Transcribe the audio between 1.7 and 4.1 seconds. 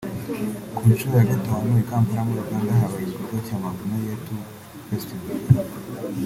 i Kampala muri Uganda habaye igikorwa cya Mavuno